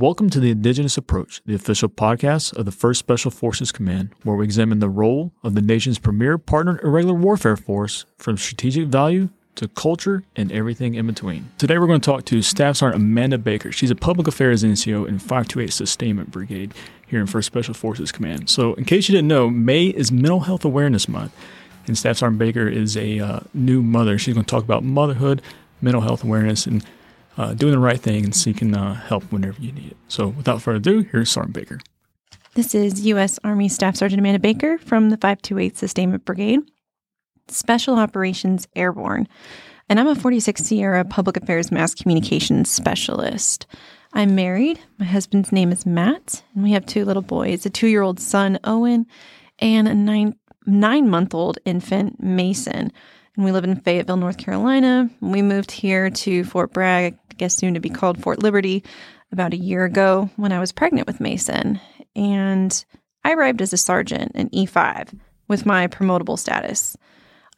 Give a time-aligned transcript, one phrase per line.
[0.00, 4.34] Welcome to the Indigenous Approach, the official podcast of the 1st Special Forces Command, where
[4.34, 9.28] we examine the role of the nation's premier partnered irregular warfare force from strategic value
[9.56, 11.50] to culture and everything in between.
[11.58, 13.72] Today we're going to talk to Staff Sergeant Amanda Baker.
[13.72, 16.72] She's a public affairs NCO in 528 Sustainment Brigade
[17.06, 18.48] here in 1st Special Forces Command.
[18.48, 21.36] So, in case you didn't know, May is Mental Health Awareness Month,
[21.86, 24.16] and Staff Sergeant Baker is a uh, new mother.
[24.16, 25.42] She's going to talk about motherhood,
[25.82, 26.82] mental health awareness, and
[27.40, 29.96] uh, doing the right thing and seeking uh, help whenever you need it.
[30.08, 31.80] So, without further ado, here's Sergeant Baker.
[32.54, 33.38] This is U.S.
[33.42, 36.60] Army Staff Sergeant Amanda Baker from the 528 Sustainment Brigade,
[37.48, 39.26] Special Operations Airborne,
[39.88, 43.66] and I'm a 46 Sierra Public Affairs Mass Communications Specialist.
[44.12, 44.78] I'm married.
[44.98, 48.20] My husband's name is Matt, and we have two little boys a two year old
[48.20, 49.06] son, Owen,
[49.60, 50.34] and a nine,
[50.66, 52.92] nine month old infant, Mason.
[53.36, 55.08] And we live in Fayetteville, North Carolina.
[55.20, 58.82] We moved here to Fort Bragg, I guess soon to be called Fort Liberty,
[59.32, 61.80] about a year ago when I was pregnant with Mason.
[62.16, 62.84] And
[63.24, 66.96] I arrived as a sergeant in E5 with my promotable status.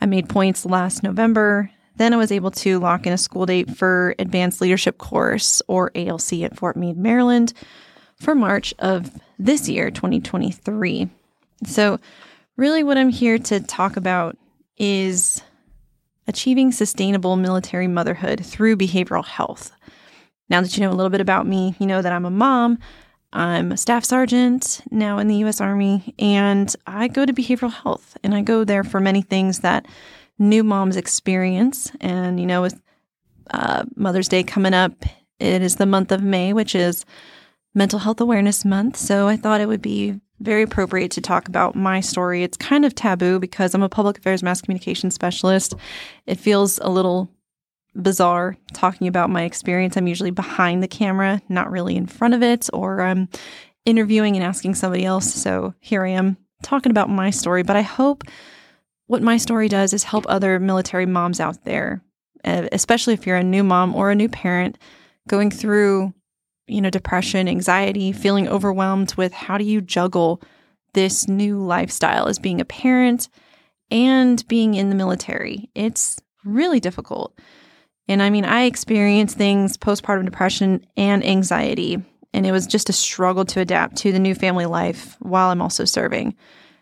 [0.00, 1.70] I made points last November.
[1.96, 5.90] Then I was able to lock in a school date for Advanced Leadership Course or
[5.94, 7.52] ALC at Fort Meade, Maryland
[8.20, 11.08] for March of this year, 2023.
[11.66, 11.98] So,
[12.56, 14.36] really, what I'm here to talk about
[14.76, 15.42] is
[16.26, 19.72] achieving sustainable military motherhood through behavioral health.
[20.48, 22.78] Now that you know a little bit about me, you know that I'm a mom,
[23.32, 28.16] I'm a staff sergeant now in the US Army, and I go to behavioral health
[28.22, 29.86] and I go there for many things that
[30.38, 31.90] new moms experience.
[32.00, 32.80] And, you know, with
[33.50, 34.92] uh, Mother's Day coming up,
[35.38, 37.04] it is the month of May, which is
[37.74, 38.96] Mental Health Awareness Month.
[38.96, 42.42] So I thought it would be very appropriate to talk about my story.
[42.42, 45.74] It's kind of taboo because I'm a public affairs mass communication specialist.
[46.26, 47.30] It feels a little
[47.94, 49.96] bizarre talking about my experience.
[49.96, 53.28] I'm usually behind the camera, not really in front of it, or I'm
[53.84, 55.32] interviewing and asking somebody else.
[55.32, 58.24] So here I am talking about my story, but I hope
[59.06, 62.02] what my story does is help other military moms out there,
[62.44, 64.78] eh, especially if you're a new mom or a new parent
[65.28, 66.14] going through
[66.66, 70.42] you know, depression, anxiety, feeling overwhelmed with how do you juggle
[70.94, 73.28] this new lifestyle as being a parent
[73.90, 75.70] and being in the military.
[75.74, 77.38] It's really difficult.
[78.08, 82.02] And I mean, I experienced things postpartum depression and anxiety,
[82.34, 85.62] and it was just a struggle to adapt to the new family life while I'm
[85.62, 86.34] also serving.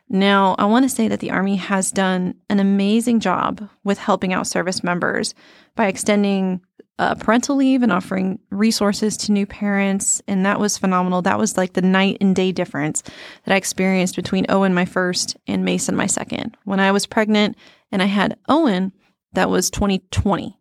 [0.08, 4.32] Now, I want to say that the Army has done an amazing job with helping
[4.32, 5.34] out service members
[5.80, 6.60] by extending
[6.98, 10.20] uh, parental leave and offering resources to new parents.
[10.28, 11.22] And that was phenomenal.
[11.22, 13.02] That was like the night and day difference
[13.44, 16.54] that I experienced between Owen, my first, and Mason, my second.
[16.64, 17.56] When I was pregnant
[17.90, 18.92] and I had Owen,
[19.32, 20.54] that was 2020.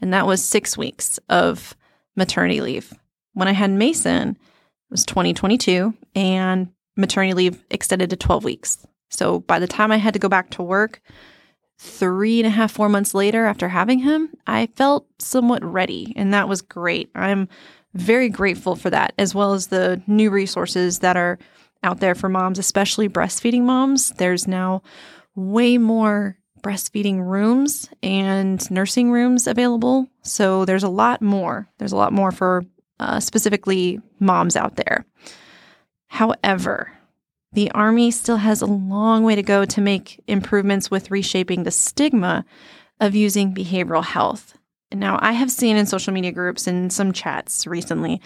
[0.00, 1.76] And that was six weeks of
[2.14, 2.94] maternity leave.
[3.34, 4.36] When I had Mason, it
[4.92, 8.86] was 2022 and maternity leave extended to 12 weeks.
[9.10, 11.02] So by the time I had to go back to work,
[11.82, 16.32] three and a half, four months later after having him, I felt somewhat ready, and
[16.32, 17.10] that was great.
[17.14, 17.48] I'm
[17.92, 21.40] very grateful for that, as well as the new resources that are
[21.82, 24.10] out there for moms, especially breastfeeding moms.
[24.10, 24.82] There's now
[25.34, 30.08] way more breastfeeding rooms and nursing rooms available.
[30.22, 31.68] So there's a lot more.
[31.78, 32.62] There's a lot more for
[33.00, 35.04] uh, specifically moms out there.
[36.06, 36.92] However,
[37.52, 41.70] the Army still has a long way to go to make improvements with reshaping the
[41.70, 42.44] stigma
[43.00, 44.56] of using behavioral health.
[44.90, 48.20] And now, I have seen in social media groups and some chats recently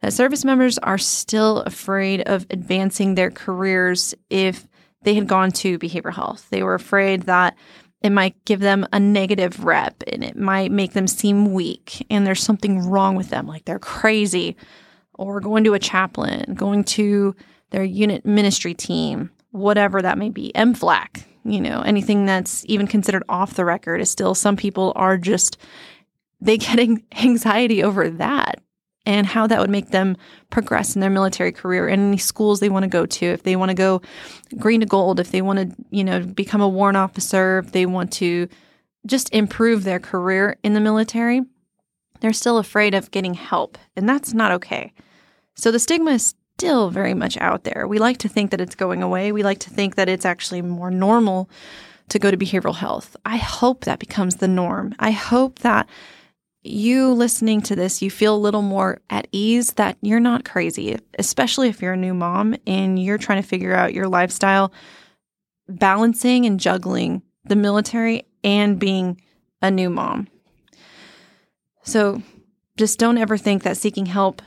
[0.00, 4.66] that service members are still afraid of advancing their careers if
[5.02, 6.48] they had gone to behavioral health.
[6.50, 7.56] They were afraid that
[8.02, 12.26] it might give them a negative rep and it might make them seem weak and
[12.26, 14.56] there's something wrong with them, like they're crazy,
[15.14, 17.34] or going to a chaplain, going to
[17.70, 23.22] their unit ministry team, whatever that may be, MFLAC, you know, anything that's even considered
[23.28, 25.58] off the record is still some people are just
[26.40, 26.78] they get
[27.22, 28.60] anxiety over that
[29.04, 30.16] and how that would make them
[30.50, 33.56] progress in their military career and any schools they want to go to if they
[33.56, 34.02] want to go
[34.58, 37.86] green to gold if they want to you know become a warrant officer if they
[37.86, 38.48] want to
[39.06, 41.40] just improve their career in the military
[42.20, 44.92] they're still afraid of getting help and that's not okay.
[45.54, 47.86] So the stigma is still very much out there.
[47.86, 49.30] We like to think that it's going away.
[49.30, 51.50] We like to think that it's actually more normal
[52.08, 53.14] to go to behavioral health.
[53.26, 54.94] I hope that becomes the norm.
[54.98, 55.86] I hope that
[56.62, 60.98] you listening to this, you feel a little more at ease that you're not crazy,
[61.18, 64.72] especially if you're a new mom and you're trying to figure out your lifestyle,
[65.68, 69.20] balancing and juggling the military and being
[69.60, 70.26] a new mom.
[71.82, 72.22] So
[72.78, 74.40] just don't ever think that seeking help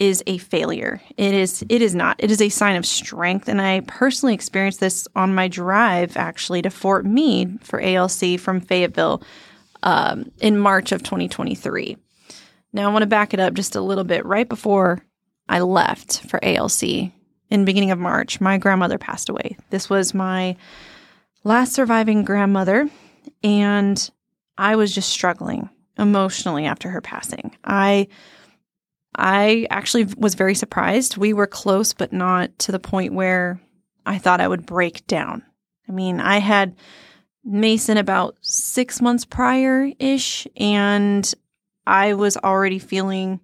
[0.00, 1.00] is a failure.
[1.18, 2.16] It is it is not.
[2.18, 6.62] It is a sign of strength and I personally experienced this on my drive actually
[6.62, 9.22] to Fort Meade for ALC from Fayetteville
[9.82, 11.98] um, in March of 2023.
[12.72, 14.24] Now I want to back it up just a little bit.
[14.24, 15.04] Right before
[15.48, 17.12] I left for ALC
[17.50, 19.56] in beginning of March, my grandmother passed away.
[19.68, 20.56] This was my
[21.44, 22.88] last surviving grandmother
[23.44, 24.10] and
[24.56, 25.68] I was just struggling
[25.98, 27.54] emotionally after her passing.
[27.64, 28.08] I
[29.16, 31.16] I actually was very surprised.
[31.16, 33.60] We were close, but not to the point where
[34.06, 35.42] I thought I would break down.
[35.88, 36.76] I mean, I had
[37.44, 41.32] Mason about six months prior ish, and
[41.86, 43.40] I was already feeling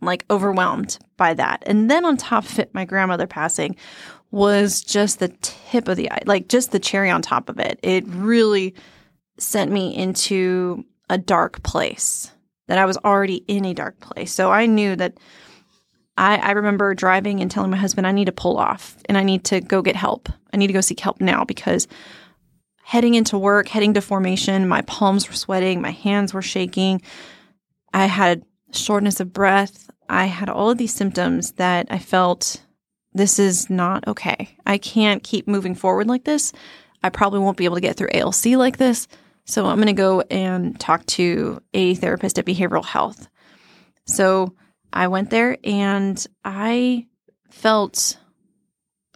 [0.00, 1.62] like overwhelmed by that.
[1.66, 3.76] And then on top of it, my grandmother passing
[4.30, 7.80] was just the tip of the eye, like just the cherry on top of it.
[7.82, 8.74] It really
[9.38, 12.30] sent me into a dark place
[12.70, 14.32] that I was already in a dark place.
[14.32, 15.18] So I knew that
[16.16, 19.24] I, I remember driving and telling my husband, I need to pull off and I
[19.24, 20.28] need to go get help.
[20.54, 21.88] I need to go seek help now because
[22.84, 27.02] heading into work, heading to formation, my palms were sweating, my hands were shaking.
[27.92, 29.90] I had shortness of breath.
[30.08, 32.64] I had all of these symptoms that I felt
[33.14, 34.56] this is not okay.
[34.64, 36.52] I can't keep moving forward like this.
[37.02, 39.08] I probably won't be able to get through ALC like this.
[39.44, 43.28] So I'm going to go and talk to a therapist at behavioral health.
[44.06, 44.54] So
[44.92, 47.06] I went there and I
[47.50, 48.18] felt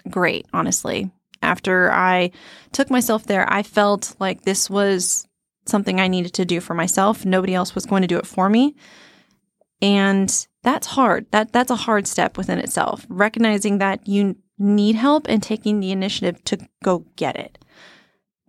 [0.09, 1.11] great, honestly.
[1.43, 2.31] After I
[2.73, 5.27] took myself there, I felt like this was
[5.67, 7.25] something I needed to do for myself.
[7.25, 8.77] Nobody else was going to do it for me.
[9.83, 11.27] And that's hard.
[11.31, 13.05] That that's a hard step within itself.
[13.09, 17.59] Recognizing that you need help and taking the initiative to go get it.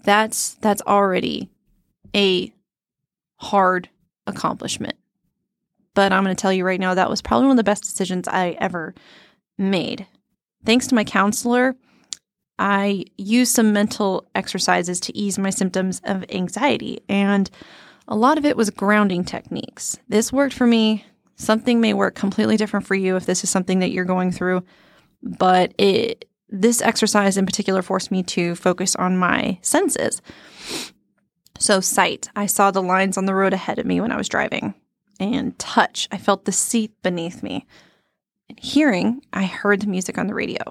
[0.04, 1.50] That's that's already
[2.16, 2.54] a
[3.38, 3.90] hard
[4.28, 4.96] accomplishment.
[5.94, 7.84] But I'm going to tell you right now, that was probably one of the best
[7.84, 8.94] decisions I ever
[9.57, 10.07] made.
[10.66, 11.75] Thanks to my counselor,
[12.57, 17.50] I used some mental exercises to ease my symptoms of anxiety, and
[18.08, 19.98] a lot of it was grounding techniques.
[20.08, 21.06] This worked for me.
[21.36, 24.63] Something may work completely different for you if this is something that you're going through,
[25.22, 30.22] but it this exercise in particular forced me to focus on my senses.
[31.57, 34.30] So, sight, I saw the lines on the road ahead of me when I was
[34.30, 34.74] driving.
[35.19, 37.66] And touch, I felt the seat beneath me.
[38.50, 40.62] And hearing, I heard the music on the radio.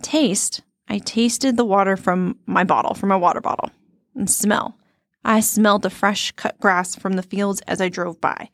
[0.00, 3.70] Taste, I tasted the water from my bottle, from my water bottle.
[4.14, 4.76] And smell,
[5.24, 8.48] I smelled the fresh cut grass from the fields as I drove by.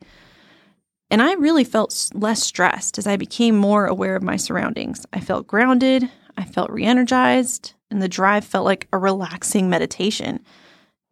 [1.09, 5.05] And I really felt less stressed as I became more aware of my surroundings.
[5.11, 10.41] I felt grounded, I felt re energized, and the drive felt like a relaxing meditation.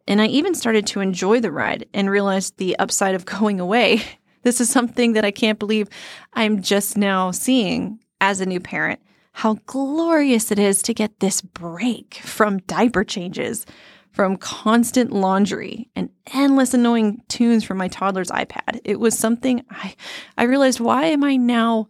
[0.08, 4.02] And I even started to enjoy the ride and realized the upside of going away.
[4.42, 5.88] This is something that I can't believe
[6.32, 9.00] I'm just now seeing as a new parent.
[9.32, 13.66] How glorious it is to get this break from diaper changes,
[14.10, 18.80] from constant laundry and endless annoying tunes from my toddler's iPad.
[18.84, 19.94] It was something I
[20.36, 21.88] I realized why am I now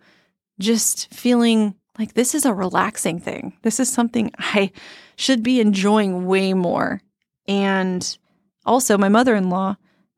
[0.58, 3.56] just feeling like this is a relaxing thing.
[3.62, 4.72] This is something I
[5.16, 7.00] should be enjoying way more
[7.48, 8.18] and
[8.66, 9.76] also, my mother in law,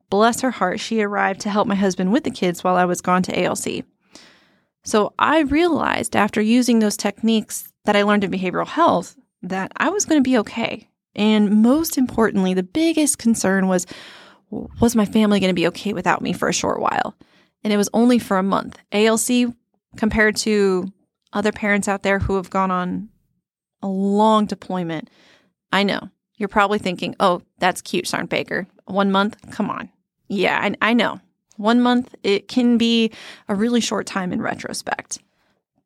[0.09, 2.99] bless her heart, she arrived to help my husband with the kids while I was
[3.01, 3.85] gone to ALC.
[4.83, 9.89] So I realized after using those techniques that I learned in behavioral health that I
[9.89, 10.89] was going to be okay.
[11.15, 13.87] And most importantly, the biggest concern was
[14.81, 17.15] was my family going to be okay without me for a short while?
[17.63, 18.77] And it was only for a month.
[18.91, 19.53] ALC,
[19.95, 20.91] compared to
[21.31, 23.07] other parents out there who have gone on
[23.81, 25.09] a long deployment,
[25.71, 26.09] I know
[26.41, 28.67] you're probably thinking, oh, that's cute, Sarn Baker.
[28.85, 29.37] One month?
[29.51, 29.89] Come on.
[30.27, 31.21] Yeah, I, I know.
[31.57, 33.11] One month, it can be
[33.47, 35.19] a really short time in retrospect.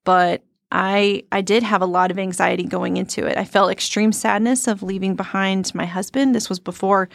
[0.05, 3.37] But I I did have a lot of anxiety going into it.
[3.37, 6.33] I felt extreme sadness of leaving behind my husband.
[6.33, 7.09] This was before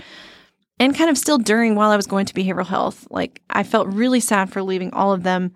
[0.78, 3.06] and kind of still during while I was going to behavioral health.
[3.10, 5.52] Like I felt really sad for leaving all of them.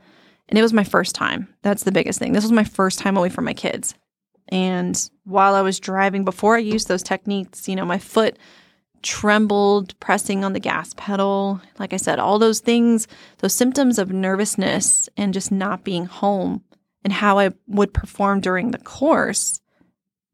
[0.48, 1.48] And it was my first time.
[1.62, 2.32] That's the biggest thing.
[2.32, 3.94] This was my first time away from my kids.
[4.48, 8.38] And while I was driving, before I used those techniques, you know, my foot
[9.04, 11.60] trembled, pressing on the gas pedal.
[11.78, 13.06] Like I said, all those things,
[13.38, 16.64] those symptoms of nervousness and just not being home
[17.04, 19.60] and how I would perform during the course.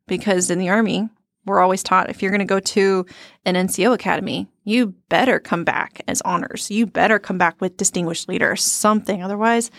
[0.06, 1.08] Because in the Army,
[1.44, 3.06] we're always taught if you're going to go to
[3.44, 6.70] an NCO academy, you better come back as honors.
[6.70, 9.22] You better come back with distinguished leader, something.
[9.22, 9.70] Otherwise,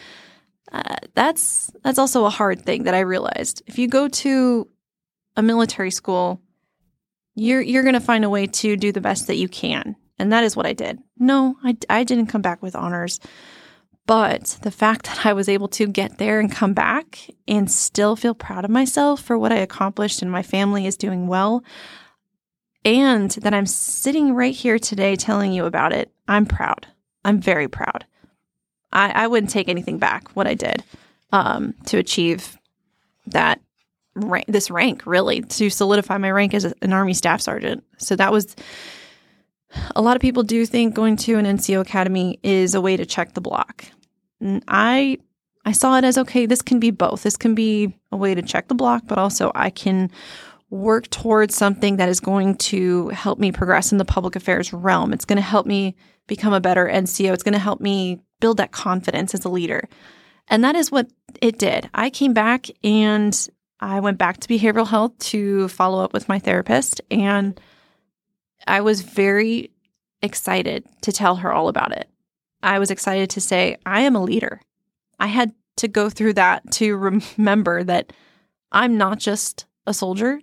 [1.13, 3.61] that's that's also a hard thing that I realized.
[3.67, 4.67] If you go to
[5.35, 6.41] a military school,
[7.35, 10.31] you're you're going to find a way to do the best that you can, and
[10.31, 10.99] that is what I did.
[11.17, 13.19] No, I I didn't come back with honors,
[14.05, 18.15] But the fact that I was able to get there and come back and still
[18.15, 21.63] feel proud of myself for what I accomplished and my family is doing well,
[22.85, 26.87] and that I'm sitting right here today telling you about it, I'm proud.
[27.23, 28.05] I'm very proud.
[28.93, 30.83] I, I wouldn't take anything back what I did
[31.31, 32.57] um, to achieve
[33.27, 33.61] that
[34.15, 37.83] rank, this rank, really, to solidify my rank as an Army Staff Sergeant.
[37.97, 38.55] So that was
[39.95, 43.05] a lot of people do think going to an NCO academy is a way to
[43.05, 43.85] check the block.
[44.39, 45.17] And I
[45.63, 47.23] I saw it as okay, this can be both.
[47.23, 50.11] This can be a way to check the block, but also I can
[50.69, 55.13] work towards something that is going to help me progress in the public affairs realm.
[55.13, 55.95] It's going to help me
[56.27, 57.33] become a better NCO.
[57.33, 59.87] It's going to help me build that confidence as a leader.
[60.49, 61.07] And that is what
[61.41, 61.89] it did.
[61.93, 63.47] I came back and
[63.79, 67.57] I went back to behavioral health to follow up with my therapist and
[68.67, 69.71] I was very
[70.21, 72.09] excited to tell her all about it.
[72.61, 74.61] I was excited to say, I am a leader.
[75.19, 78.13] I had to go through that to remember that
[78.71, 80.39] I'm not just a soldier.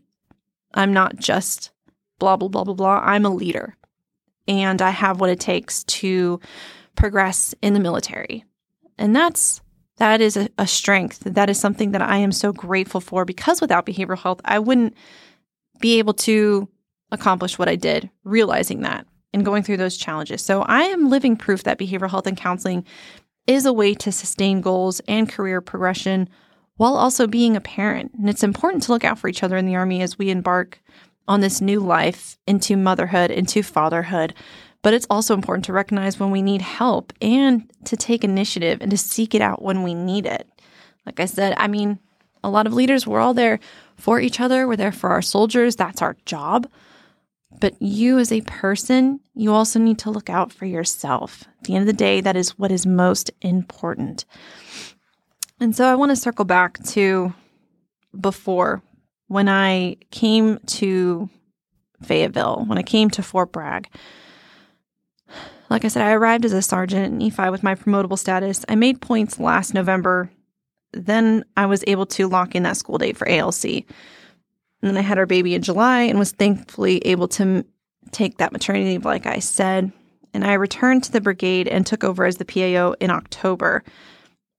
[0.75, 1.71] I'm not just
[2.19, 3.00] blah, blah, blah, blah, blah.
[3.05, 3.76] I'm a leader.
[4.47, 6.40] And I have what it takes to
[6.99, 8.45] progress in the military.
[8.99, 9.62] And that's
[9.97, 11.21] that is a, a strength.
[11.21, 14.95] That is something that I am so grateful for because without behavioral health, I wouldn't
[15.81, 16.69] be able to
[17.11, 20.43] accomplish what I did, realizing that and going through those challenges.
[20.43, 22.85] So I am living proof that behavioral health and counseling
[23.47, 26.28] is a way to sustain goals and career progression
[26.76, 28.12] while also being a parent.
[28.14, 30.81] And it's important to look out for each other in the Army as we embark
[31.26, 34.35] on this new life into motherhood, into fatherhood.
[34.82, 38.90] But it's also important to recognize when we need help and to take initiative and
[38.90, 40.49] to seek it out when we need it.
[41.04, 41.99] Like I said, I mean,
[42.44, 43.58] a lot of leaders, we're all there
[43.97, 45.75] for each other, we're there for our soldiers.
[45.75, 46.68] That's our job.
[47.61, 51.44] But you, as a person, you also need to look out for yourself.
[51.58, 54.25] At the end of the day, that is what is most important.
[55.58, 57.35] And so I want to circle back to
[58.18, 58.82] before
[59.26, 61.28] when I came to
[62.02, 63.88] Fayetteville, when I came to Fort Bragg.
[65.70, 68.64] Like I said, I arrived as a sergeant in E5 with my promotable status.
[68.68, 70.30] I made points last November.
[70.92, 73.64] Then I was able to lock in that school date for ALC.
[73.64, 73.84] And
[74.82, 77.64] then I had our baby in July and was thankfully able to m-
[78.12, 79.92] take that maternity leave, like I said.
[80.32, 83.82] And I returned to the brigade and took over as the PAO in October.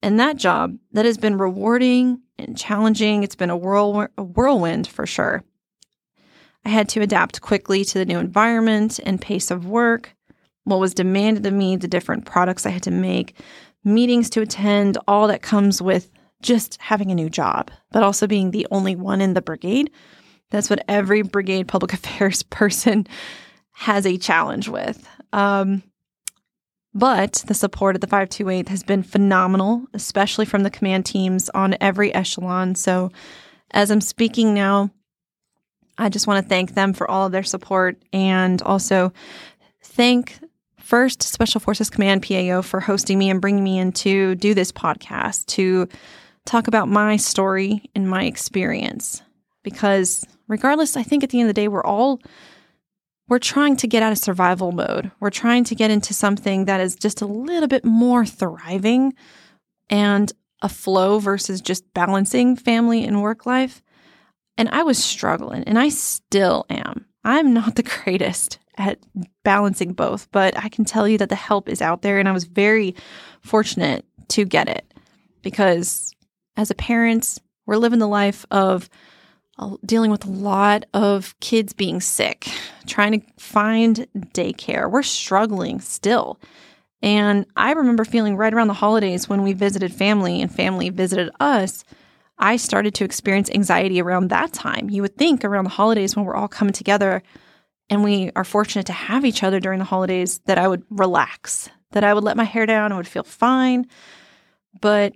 [0.01, 3.23] And that job, that has been rewarding and challenging.
[3.23, 5.43] It's been a, whirl- a whirlwind for sure.
[6.65, 10.15] I had to adapt quickly to the new environment and pace of work,
[10.63, 13.35] what was demanded of me, the different products I had to make,
[13.83, 16.11] meetings to attend, all that comes with
[16.41, 19.91] just having a new job, but also being the only one in the brigade.
[20.51, 23.07] That's what every brigade public affairs person
[23.71, 25.07] has a challenge with.
[25.31, 25.83] Um,
[26.93, 31.77] but the support of the 528 has been phenomenal, especially from the command teams on
[31.79, 32.75] every echelon.
[32.75, 33.11] So,
[33.71, 34.89] as I'm speaking now,
[35.99, 39.13] I just want to thank them for all of their support and also
[39.83, 40.39] thank
[40.89, 44.71] first Special Forces Command PAO for hosting me and bringing me in to do this
[44.71, 45.87] podcast to
[46.47, 49.21] talk about my story and my experience.
[49.63, 52.19] Because regardless i think at the end of the day we're all
[53.27, 55.11] we're trying to get out of survival mode.
[55.19, 59.13] We're trying to get into something that is just a little bit more thriving
[59.91, 63.83] and a flow versus just balancing family and work life.
[64.57, 67.05] And i was struggling and i still am.
[67.23, 68.97] I'm not the greatest at
[69.43, 72.31] balancing both but i can tell you that the help is out there and i
[72.31, 72.95] was very
[73.41, 74.93] fortunate to get it
[75.41, 76.15] because
[76.59, 78.89] as a parent, we're living the life of
[79.85, 82.49] dealing with a lot of kids being sick,
[82.85, 84.89] trying to find daycare.
[84.89, 86.39] We're struggling still.
[87.01, 91.29] And I remember feeling right around the holidays when we visited family and family visited
[91.39, 91.85] us,
[92.37, 94.89] I started to experience anxiety around that time.
[94.89, 97.21] You would think around the holidays when we're all coming together
[97.89, 101.69] and we are fortunate to have each other during the holidays that I would relax,
[101.91, 103.87] that I would let my hair down, I would feel fine.
[104.81, 105.13] But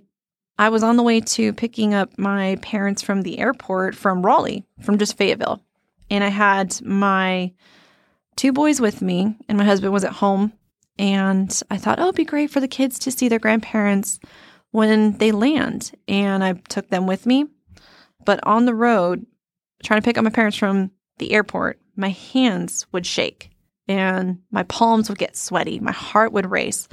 [0.58, 4.64] I was on the way to picking up my parents from the airport from Raleigh,
[4.80, 5.62] from just Fayetteville.
[6.10, 7.52] And I had my
[8.36, 10.52] two boys with me, and my husband was at home.
[10.98, 14.20] And I thought, oh, it'd be great for the kids to see their grandparents
[14.70, 15.92] when they land.
[16.06, 17.46] And I took them with me.
[18.24, 19.26] But on the road,
[19.82, 23.50] trying to pick up my parents from the airport, my hands would shake
[23.88, 25.78] and my palms would get sweaty.
[25.80, 26.88] My heart would race.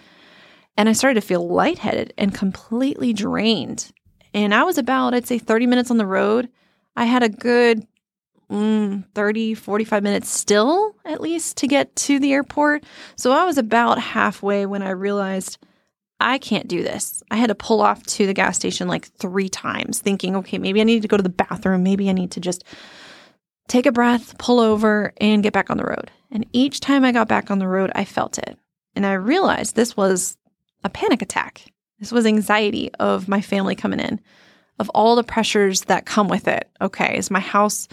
[0.77, 3.91] And I started to feel lightheaded and completely drained.
[4.34, 6.50] And I was about, I'd say, 30 minutes on the road.
[6.96, 7.86] I had a good
[8.50, 12.84] mm, 30, 45 minutes still, at least, to get to the airport.
[13.15, 15.58] So I was about halfway when I realized
[16.20, 17.24] I can't do this.
[17.31, 20.79] I had to pull off to the gas station like three times, thinking, okay, maybe
[20.79, 21.84] I need to go to the bathroom.
[21.84, 22.63] Maybe I need to just
[23.72, 26.12] take a breath, pull over, and get back on the road.
[26.30, 28.58] And each time I got back on the road, I felt it.
[28.98, 30.38] And I realized this was
[30.84, 31.72] a panic attack.
[31.98, 34.20] This was anxiety of my family coming in,
[34.78, 36.70] of all the pressures that come with it.
[36.82, 37.88] Okay, is my house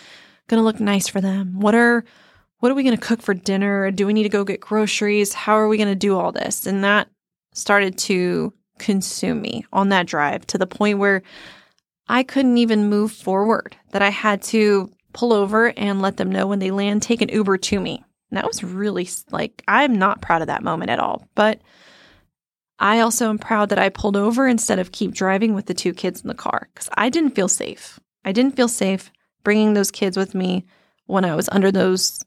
[0.49, 1.61] going to look nice for them?
[1.61, 2.05] What are
[2.59, 3.93] what are we going to cook for dinner?
[3.93, 5.33] Do we need to go get groceries?
[5.33, 6.67] How are we going to do all this?
[6.67, 7.09] And that
[7.53, 11.23] started to consume me on that drive to the point where
[12.09, 16.47] I couldn't even move forward, that I had to pull over and let them know
[16.47, 18.05] when they land, take an Uber to me.
[18.31, 21.27] And that was really like, I'm not proud of that moment at all.
[21.35, 21.61] But
[22.79, 25.93] I also am proud that I pulled over instead of keep driving with the two
[25.93, 27.99] kids in the car because I didn't feel safe.
[28.25, 29.11] I didn't feel safe
[29.43, 30.67] bringing those kids with me
[31.07, 32.23] when I was under those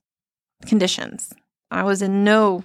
[0.65, 1.33] conditions.
[1.69, 2.63] I was in no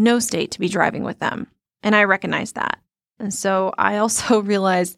[0.00, 1.48] no state to be driving with them,
[1.82, 2.78] and I recognized that.
[3.18, 4.96] And so I also realized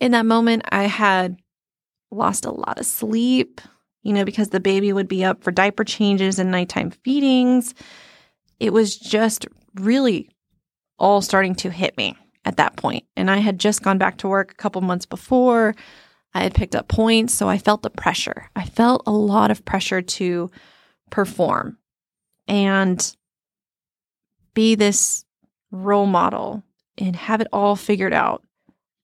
[0.00, 1.36] in that moment I had
[2.10, 3.60] lost a lot of sleep,
[4.02, 7.74] you know, because the baby would be up for diaper changes and nighttime feedings.
[8.60, 10.30] It was just really
[10.98, 13.04] all starting to hit me at that point.
[13.16, 15.74] And I had just gone back to work a couple months before.
[16.34, 18.50] I had picked up points, so I felt the pressure.
[18.56, 20.50] I felt a lot of pressure to
[21.10, 21.78] perform
[22.48, 23.16] and
[24.52, 25.24] be this
[25.70, 26.62] role model
[26.98, 28.42] and have it all figured out.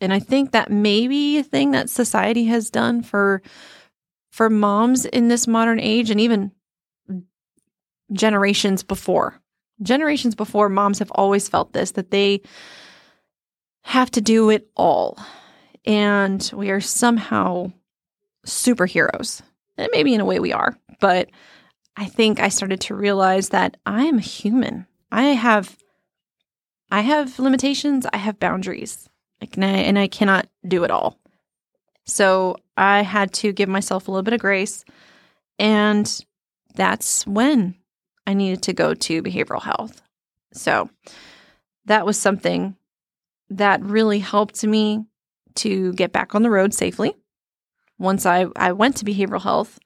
[0.01, 3.43] And I think that may be a thing that society has done for
[4.31, 6.53] for moms in this modern age and even
[8.13, 9.41] generations before.
[9.83, 12.43] Generations before moms have always felt this that they
[13.83, 15.19] have to do it all.
[15.85, 17.73] And we are somehow
[18.47, 19.43] superheroes.
[19.77, 21.31] And maybe in a way we are, but
[21.97, 24.87] I think I started to realize that I am a human.
[25.13, 25.77] I have
[26.91, 29.10] I have limitations, I have boundaries.
[29.41, 31.19] And I, and I cannot do it all.
[32.07, 34.85] So I had to give myself a little bit of grace
[35.59, 36.25] and
[36.75, 37.75] that's when
[38.27, 40.03] I needed to go to behavioral health.
[40.53, 40.89] So
[41.87, 42.77] that was something
[43.51, 45.05] that really helped me
[45.57, 47.15] to get back on the road safely.
[47.99, 49.79] Once I, I went to behavioral health,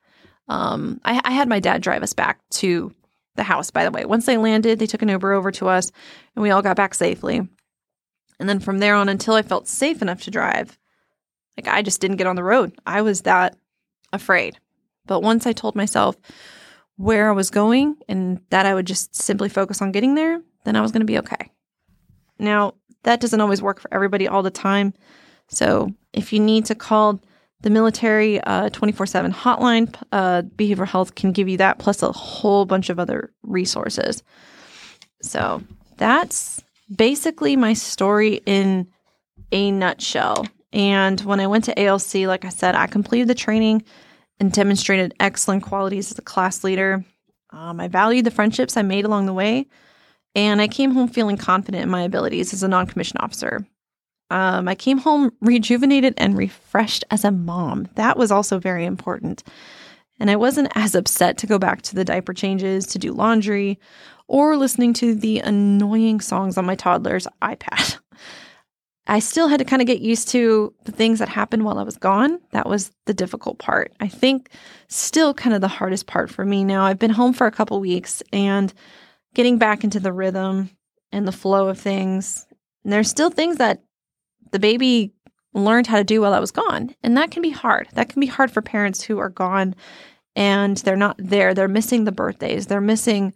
[0.49, 2.93] um, I, I had my dad drive us back to
[3.37, 4.05] the house, by the way.
[4.05, 5.91] Once they landed, they took an Uber over to us
[6.37, 7.49] and we all got back safely.
[8.39, 10.79] And then from there on until I felt safe enough to drive,
[11.57, 12.77] like I just didn't get on the road.
[12.87, 13.57] I was that
[14.13, 14.59] afraid.
[15.07, 16.17] But once I told myself
[16.97, 20.77] where I was going and that I would just simply focus on getting there, then
[20.77, 21.51] I was going to be okay.
[22.39, 24.95] Now, that doesn't always work for everybody all the time.
[25.49, 27.21] So if you need to call
[27.61, 28.41] the military
[28.73, 32.91] 24 uh, 7 hotline, uh, behavioral health can give you that, plus a whole bunch
[32.91, 34.23] of other resources.
[35.23, 35.63] So
[35.97, 36.64] that's
[36.95, 38.89] basically my story in
[39.53, 40.47] a nutshell.
[40.73, 43.85] And when I went to ALC, like I said, I completed the training
[44.41, 47.05] and demonstrated excellent qualities as a class leader.
[47.51, 49.67] Um, I valued the friendships I made along the way,
[50.35, 53.65] and I came home feeling confident in my abilities as a non commissioned officer.
[54.31, 57.89] Um, I came home rejuvenated and refreshed as a mom.
[57.95, 59.45] That was also very important.
[60.19, 63.79] And I wasn't as upset to go back to the diaper changes, to do laundry,
[64.27, 67.99] or listening to the annoying songs on my toddler's iPad.
[69.07, 71.83] I still had to kind of get used to the things that happened while I
[71.83, 72.41] was gone.
[72.53, 73.93] That was the difficult part.
[74.01, 74.49] I think
[74.89, 76.85] still kind of the hardest part for me now.
[76.85, 78.73] I've been home for a couple weeks and
[79.35, 80.71] getting back into the rhythm
[81.13, 82.47] and the flow of things.
[82.83, 83.83] And there's still things that
[84.53, 85.13] the baby
[85.53, 86.95] learned how to do while I was gone.
[87.03, 87.89] And that can be hard.
[87.93, 89.75] That can be hard for parents who are gone
[90.35, 91.55] and they're not there.
[91.55, 92.67] They're missing the birthdays.
[92.67, 93.35] They're missing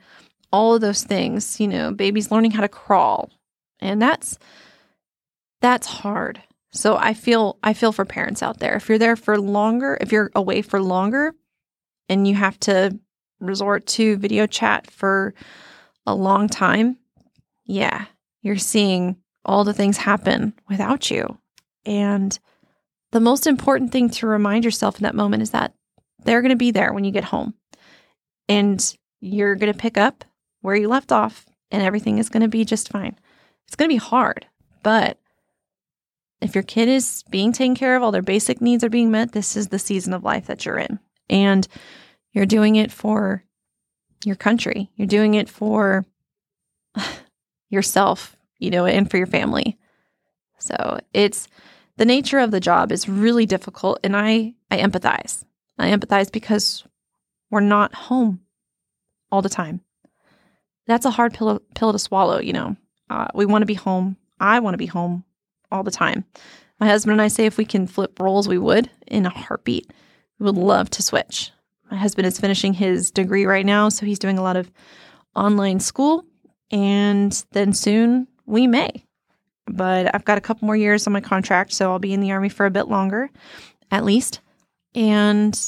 [0.53, 3.31] all of those things, you know, babies learning how to crawl.
[3.81, 4.39] And that's
[5.61, 6.43] that's hard.
[6.73, 8.77] So I feel I feel for parents out there.
[8.77, 11.35] If you're there for longer, if you're away for longer
[12.09, 12.99] and you have to
[13.41, 15.35] resort to video chat for
[16.07, 16.99] a long time,
[17.65, 18.07] yeah,
[18.43, 21.39] you're seeing all the things happen without you.
[21.85, 22.39] And
[23.13, 25.75] the most important thing to remind yourself in that moment is that
[26.25, 27.55] they're going to be there when you get home.
[28.49, 30.25] And you're going to pick up
[30.61, 33.19] where you left off, and everything is going to be just fine.
[33.67, 34.47] It's going to be hard,
[34.83, 35.19] but
[36.41, 39.33] if your kid is being taken care of, all their basic needs are being met,
[39.33, 41.01] this is the season of life that you're in.
[41.29, 41.67] And
[42.33, 43.45] you're doing it for
[44.25, 44.91] your country.
[44.95, 46.07] You're doing it for
[47.69, 49.79] yourself you know, and for your family.
[50.59, 51.49] So it's
[51.97, 54.01] the nature of the job is really difficult.
[54.05, 55.45] And I, I empathize.
[55.79, 56.85] I empathize because
[57.51, 58.41] we're not home
[59.31, 59.81] all the time.
[60.89, 62.77] That's a hard pill, pill to swallow, you know.
[63.09, 65.25] Uh, we want to be home I want to be home
[65.71, 66.25] all the time.
[66.81, 69.91] My husband and I say if we can flip roles, we would in a heartbeat.
[70.39, 71.51] We would love to switch.
[71.91, 74.71] My husband is finishing his degree right now, so he's doing a lot of
[75.35, 76.25] online school.
[76.71, 79.05] And then soon we may.
[79.67, 82.33] But I've got a couple more years on my contract, so I'll be in the
[82.33, 83.31] Army for a bit longer,
[83.91, 84.41] at least.
[84.95, 85.59] And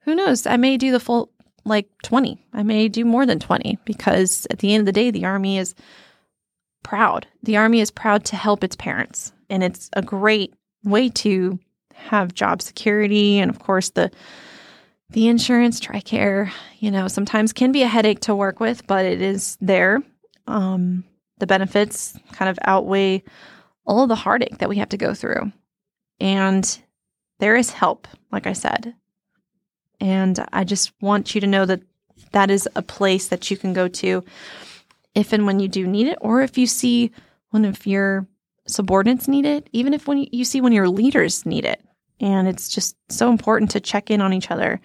[0.00, 0.46] who knows?
[0.46, 1.30] I may do the full
[1.66, 2.44] like 20.
[2.52, 5.58] I may do more than 20 because at the end of the day, the Army
[5.58, 5.74] is
[6.82, 7.26] proud.
[7.42, 9.32] The Army is proud to help its parents.
[9.50, 11.58] And it's a great way to
[11.94, 14.10] have job security and, of course, the
[15.10, 16.50] the insurance, TRICARE,
[16.80, 20.02] you know, sometimes can be a headache to work with, but it is there.
[20.48, 21.04] Um,
[21.38, 23.22] the benefits kind of outweigh
[23.86, 25.52] all the heartache that we have to go through.
[26.18, 26.78] And
[27.38, 28.94] there is help, like I said.
[30.00, 31.82] And I just want you to know that
[32.32, 34.24] that is a place that you can go to
[35.14, 37.10] if and when you do need it, or if you see
[37.50, 38.26] one of your
[38.66, 41.82] subordinates need it, even if when you see when your leaders need it.
[42.20, 44.80] And it's just so important to check in on each other.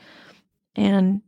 [0.76, 1.22] And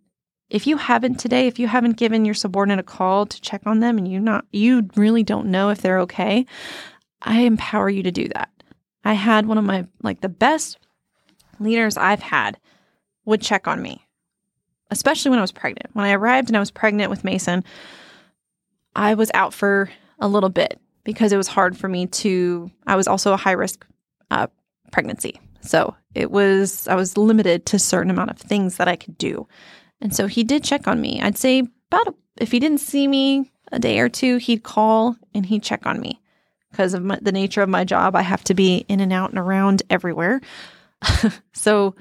[0.50, 3.80] if you haven't today, if you haven't given your subordinate a call to check on
[3.80, 6.46] them and you not you really don't know if they're okay,
[7.22, 8.52] I empower you to do that.
[9.04, 10.78] I had one of my like the best
[11.60, 12.58] leaders I've had
[13.26, 14.06] would check on me.
[14.92, 15.90] Especially when I was pregnant.
[15.94, 17.64] When I arrived and I was pregnant with Mason,
[18.96, 22.96] I was out for a little bit because it was hard for me to I
[22.96, 23.86] was also a high risk
[24.30, 24.48] uh,
[24.92, 25.40] pregnancy.
[25.62, 29.18] So it was, I was limited to a certain amount of things that I could
[29.18, 29.48] do.
[30.02, 31.22] And so he did check on me.
[31.22, 35.16] I'd say about, a, if he didn't see me a day or two, he'd call
[35.34, 36.22] and he'd check on me
[36.72, 38.16] because of my, the nature of my job.
[38.16, 40.42] I have to be in and out and around everywhere.
[41.54, 41.96] so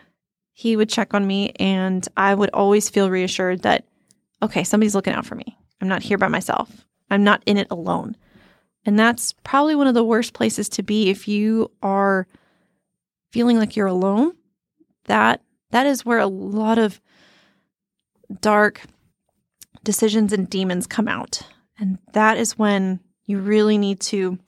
[0.53, 3.87] he would check on me and I would always feel reassured that,
[4.43, 5.57] okay, somebody's looking out for me.
[5.81, 6.85] I'm not here by myself.
[7.11, 8.17] I'm not in it alone.
[8.85, 12.27] And that's probably one of the worst places to be if you are
[13.31, 14.33] feeling like you're alone,
[15.05, 17.01] that that is where a lot of
[18.41, 18.83] dark
[19.85, 21.43] decisions and demons come out.
[21.79, 24.39] And that is when you really need to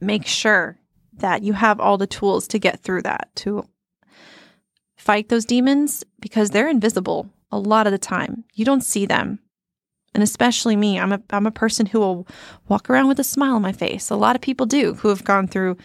[0.00, 0.78] make sure
[1.14, 3.66] that you have all the tools to get through that, to
[5.00, 8.44] fight those demons because they're invisible a lot of the time.
[8.54, 9.38] You don't see them.
[10.14, 12.28] And especially me, I'm a I'm a person who will
[12.68, 14.10] walk around with a smile on my face.
[14.10, 15.78] A lot of people do who have gone through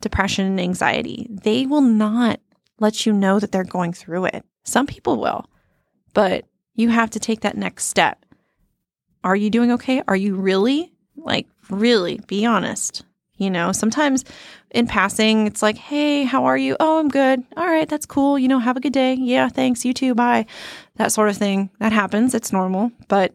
[0.00, 2.40] depression and anxiety, they will not
[2.78, 4.44] let you know that they're going through it.
[4.64, 5.46] Some people will,
[6.14, 8.24] but you have to take that next step.
[9.24, 10.02] Are you doing okay?
[10.06, 10.92] Are you really?
[11.16, 13.04] Like, really, be honest.
[13.40, 14.22] You know, sometimes
[14.70, 16.76] in passing, it's like, hey, how are you?
[16.78, 17.42] Oh, I'm good.
[17.56, 18.38] All right, that's cool.
[18.38, 19.14] You know, have a good day.
[19.14, 19.82] Yeah, thanks.
[19.82, 20.14] You too.
[20.14, 20.44] Bye.
[20.96, 21.70] That sort of thing.
[21.78, 22.34] That happens.
[22.34, 22.92] It's normal.
[23.08, 23.34] But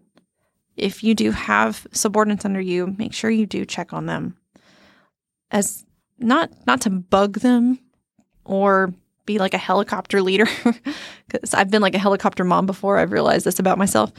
[0.78, 4.38] if you do have subordinates under you, make sure you do check on them.
[5.50, 5.84] As
[6.20, 7.80] not not to bug them
[8.46, 8.94] or
[9.26, 10.46] be like a helicopter leader
[11.28, 13.00] because I've been like a helicopter mom before.
[13.00, 14.12] I've realized this about myself,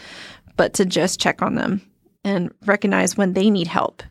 [0.57, 1.81] but to just check on them
[2.25, 4.03] and recognize when they need help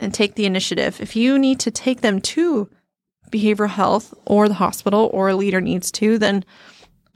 [0.00, 1.00] and take the initiative.
[1.00, 2.68] If you need to take them to
[3.30, 6.44] behavioral health or the hospital or a leader needs to, then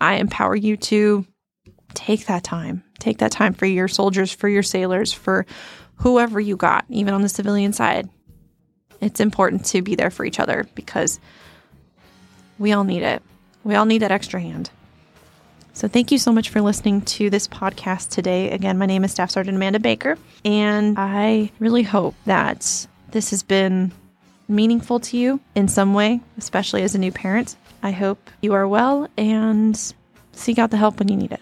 [0.01, 1.27] I empower you to
[1.95, 2.85] take that time.
[2.99, 5.47] Take that time for your soldiers, for your sailors, for
[5.97, 8.09] whoever you got, even on the civilian side
[9.03, 11.21] it's important to be there for each other because
[12.59, 13.21] we all need it.
[13.65, 14.71] We all need that extra hand.
[15.75, 18.51] So, thank you so much for listening to this podcast today.
[18.51, 23.43] Again, my name is Staff Sergeant Amanda Baker, and I really hope that this has
[23.43, 23.91] been
[24.49, 27.57] meaningful to you in some way, especially as a new parent.
[27.83, 29.95] I hope you are well and
[30.33, 31.41] seek out the help when you need it.